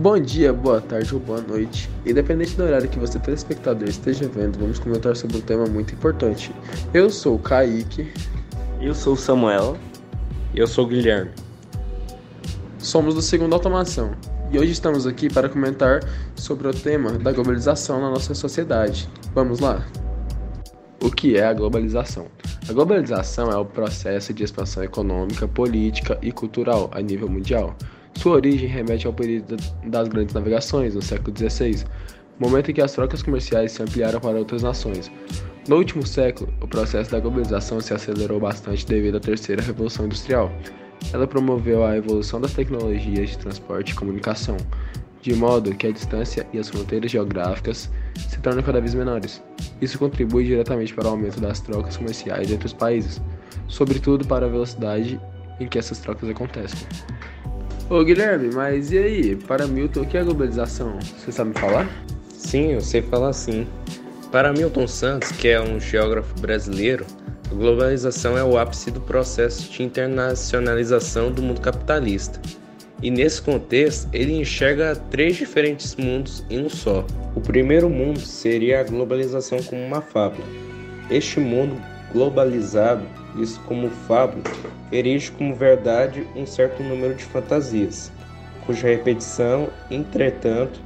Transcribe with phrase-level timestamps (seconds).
[0.00, 1.90] Bom dia, boa tarde ou boa noite.
[2.06, 6.54] Independente do horário que você, telespectador, esteja vendo, vamos comentar sobre um tema muito importante.
[6.94, 8.10] Eu sou o Kaique.
[8.80, 9.76] Eu sou o Samuel.
[10.54, 11.30] E eu sou o Guilherme.
[12.78, 14.12] Somos do Segundo Automação.
[14.50, 16.00] E hoje estamos aqui para comentar
[16.34, 19.06] sobre o tema da globalização na nossa sociedade.
[19.34, 19.86] Vamos lá?
[21.02, 22.28] O que é a globalização?
[22.66, 27.76] A globalização é o processo de expansão econômica, política e cultural a nível mundial
[28.20, 29.56] sua origem remete ao período
[29.86, 31.86] das grandes navegações, no século XVI,
[32.38, 35.10] momento em que as trocas comerciais se ampliaram para outras nações.
[35.66, 40.52] No último século, o processo da globalização se acelerou bastante devido à terceira revolução industrial.
[41.14, 44.58] Ela promoveu a evolução das tecnologias de transporte e comunicação,
[45.22, 47.90] de modo que a distância e as fronteiras geográficas
[48.28, 49.42] se tornam cada vez menores.
[49.80, 53.18] Isso contribui diretamente para o aumento das trocas comerciais entre os países,
[53.66, 55.18] sobretudo para a velocidade
[55.58, 56.86] em que essas trocas acontecem.
[57.90, 59.34] Ô Guilherme, mas e aí?
[59.34, 60.96] Para Milton, o que é globalização?
[61.00, 61.90] Você sabe falar?
[62.32, 63.66] Sim, eu sei falar sim.
[64.30, 67.04] Para Milton Santos, que é um geógrafo brasileiro,
[67.50, 72.40] a globalização é o ápice do processo de internacionalização do mundo capitalista.
[73.02, 77.04] E nesse contexto, ele enxerga três diferentes mundos em um só.
[77.34, 80.46] O primeiro mundo seria a globalização como uma fábula.
[81.10, 81.74] Este mundo
[82.12, 84.42] globalizado, visto como fábula,
[84.90, 88.12] erige como verdade um certo número de fantasias,
[88.66, 90.80] cuja repetição, entretanto,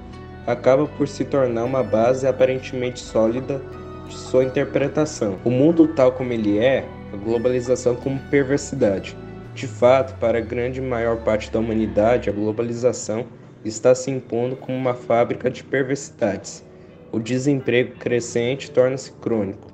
[0.47, 3.61] acaba por se tornar uma base aparentemente sólida
[4.09, 5.39] de sua interpretação.
[5.45, 9.17] O mundo tal como ele é, a globalização como perversidade.
[9.55, 13.27] De fato, para a grande maior parte da humanidade, a globalização
[13.65, 16.65] está se impondo como uma fábrica de perversidades.
[17.13, 19.74] O desemprego crescente torna-se crônico.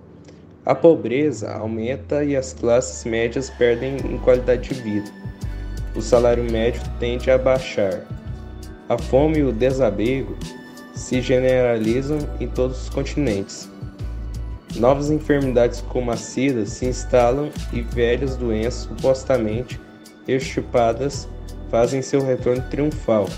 [0.71, 5.11] A pobreza aumenta e as classes médias perdem em qualidade de vida.
[5.97, 8.07] O salário médio tende a baixar.
[8.89, 10.39] A fome e o desabrigo
[10.95, 13.69] se generalizam em todos os continentes.
[14.77, 19.81] Novas enfermidades como a sida se instalam e velhas doenças supostamente
[20.29, 21.29] extirpadas
[21.69, 23.29] fazem seu retorno triunfal.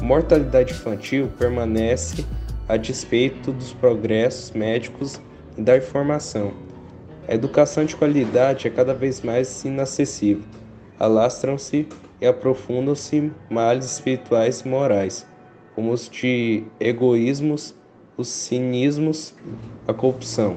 [0.00, 2.24] Mortalidade infantil permanece
[2.68, 5.20] a despeito dos progressos médicos
[5.56, 6.52] e da informação.
[7.28, 10.42] A educação de qualidade é cada vez mais inacessível.
[10.98, 11.86] Alastram-se
[12.20, 15.26] e aprofundam-se males espirituais e morais,
[15.74, 17.74] como os de egoísmos,
[18.16, 19.34] os cinismos,
[19.86, 20.56] a corrupção.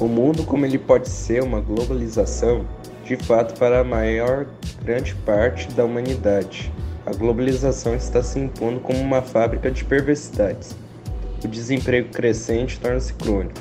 [0.00, 2.64] O mundo como ele pode ser uma globalização,
[3.04, 4.46] de fato para a maior
[4.82, 6.72] grande parte da humanidade.
[7.04, 10.76] A globalização está se impondo como uma fábrica de perversidades
[11.46, 13.60] o desemprego crescente torna-se crônico.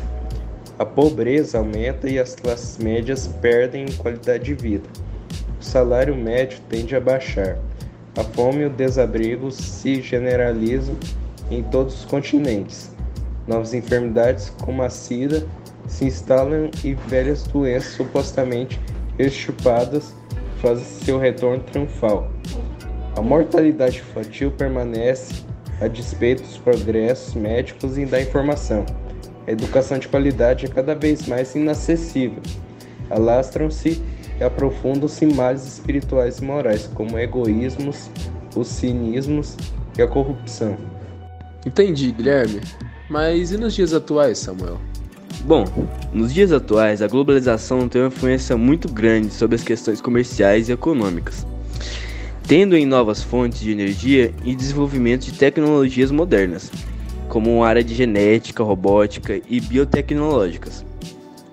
[0.79, 4.87] A pobreza aumenta e as classes médias perdem em qualidade de vida.
[5.59, 7.57] O salário médio tende a baixar.
[8.15, 10.95] A fome e o desabrigo se generalizam
[11.49, 12.91] em todos os continentes.
[13.47, 15.47] Novas enfermidades, como a sida,
[15.87, 18.79] se instalam e velhas doenças supostamente
[19.17, 20.13] extirpadas
[20.61, 22.29] fazem seu retorno triunfal.
[23.15, 25.43] A mortalidade infantil permanece
[25.79, 28.85] a despeito dos progressos médicos e da informação.
[29.47, 32.41] A educação de qualidade é cada vez mais inacessível.
[33.09, 34.01] Alastram-se
[34.39, 38.09] e aprofundam-se males espirituais e morais, como egoísmos,
[38.55, 39.55] os cinismos
[39.97, 40.77] e a corrupção.
[41.65, 42.61] Entendi, Guilherme.
[43.09, 44.79] Mas e nos dias atuais, Samuel?
[45.45, 45.65] Bom,
[46.11, 50.73] nos dias atuais, a globalização tem uma influência muito grande sobre as questões comerciais e
[50.73, 51.45] econômicas
[52.47, 56.71] tendo em novas fontes de energia e desenvolvimento de tecnologias modernas,
[57.27, 60.85] como a área de genética, robótica e biotecnológicas,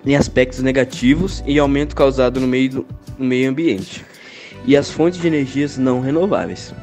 [0.05, 2.87] em aspectos negativos e aumento causado no meio, do,
[3.19, 4.05] no meio ambiente,
[4.65, 6.73] e as fontes de energias não renováveis.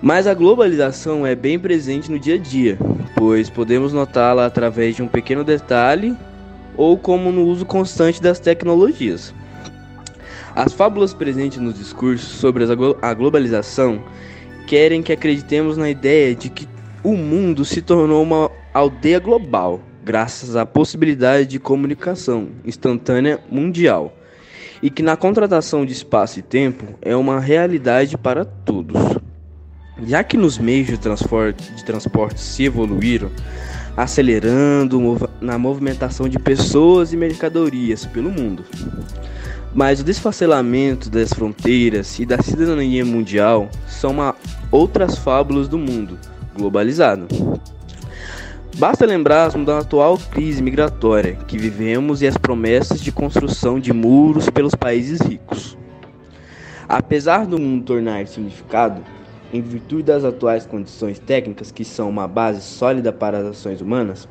[0.00, 2.78] Mas a globalização é bem presente no dia a dia,
[3.16, 6.16] pois podemos notá-la através de um pequeno detalhe
[6.74, 9.34] ou como no uso constante das tecnologias.
[10.54, 12.64] As fábulas presentes nos discursos sobre
[13.02, 14.00] a globalização
[14.68, 16.68] querem que acreditemos na ideia de que
[17.02, 24.16] o mundo se tornou uma aldeia global, graças à possibilidade de comunicação instantânea mundial,
[24.80, 29.00] e que na contratação de espaço e tempo é uma realidade para todos.
[30.06, 33.30] Já que nos meios de transporte, de transporte se evoluíram,
[33.96, 38.64] acelerando na movimentação de pessoas e mercadorias pelo mundo.
[39.74, 44.36] Mas o desfacelamento das fronteiras e da cidadania mundial são uma,
[44.70, 46.16] outras fábulas do mundo
[46.56, 47.26] globalizado.
[48.76, 54.48] Basta lembrarmos da atual crise migratória que vivemos e as promessas de construção de muros
[54.48, 55.76] pelos países ricos.
[56.88, 59.02] Apesar do mundo tornar significado,
[59.52, 64.28] em virtude das atuais condições técnicas, que são uma base sólida para as ações humanas,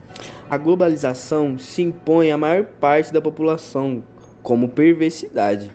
[0.49, 4.03] a globalização se impõe à maior parte da população
[4.43, 5.71] como perversidade.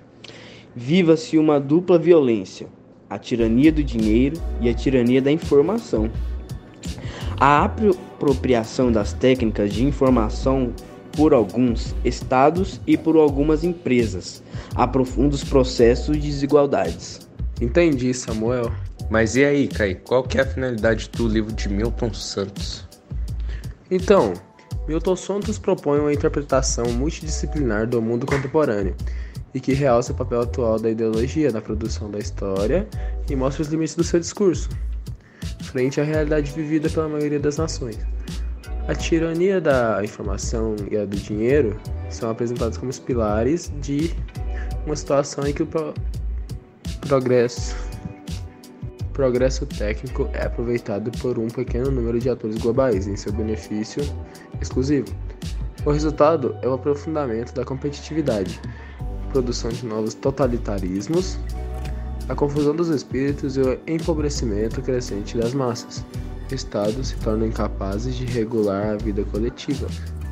[0.76, 2.69] Viva-se uma dupla violência,
[3.11, 6.09] a tirania do dinheiro e a tirania da informação.
[7.41, 10.73] A apropriação das técnicas de informação
[11.12, 14.43] por alguns estados e por algumas empresas
[14.75, 17.29] aprofunda os processos de desigualdades.
[17.61, 18.71] Entendi, Samuel.
[19.11, 22.87] Mas e aí, Kai, qual que é a finalidade do livro de Milton Santos?
[23.91, 24.35] Então,
[24.88, 28.96] Milton Santos propõe uma interpretação multidisciplinar do mundo contemporâneo
[29.52, 32.88] e que realça o papel atual da ideologia na produção da história
[33.29, 34.70] e mostra os limites do seu discurso,
[35.64, 37.99] frente à realidade vivida pela maioria das nações.
[38.88, 44.14] A tirania da informação e a do dinheiro são apresentados como os pilares de
[44.87, 45.93] uma situação em que o pro
[47.06, 47.76] progresso
[49.12, 54.00] progresso técnico é aproveitado por um pequeno número de atores globais em seu benefício
[54.61, 55.07] exclusivo.
[55.85, 58.61] O resultado é o aprofundamento da competitividade,
[59.33, 61.39] produção de novos totalitarismos,
[62.29, 66.05] a confusão dos espíritos e o empobrecimento crescente das massas.
[66.51, 69.87] Estados se tornam incapazes de regular a vida coletiva.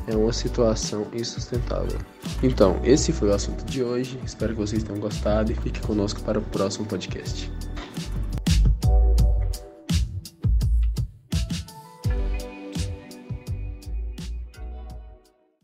[0.07, 1.97] É uma situação insustentável.
[2.41, 4.19] Então, esse foi o assunto de hoje.
[4.25, 7.51] Espero que vocês tenham gostado e fique conosco para o próximo podcast.